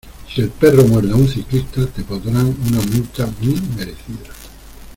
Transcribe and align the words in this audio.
Si 0.27 0.41
el 0.41 0.49
perro 0.49 0.83
muerde 0.87 1.11
a 1.11 1.15
un 1.15 1.27
ciclista, 1.29 1.85
te 1.85 2.01
pondrán 2.01 2.47
una 2.67 2.81
multa 2.87 3.31
muy 3.39 3.61
merecida. 3.77 4.31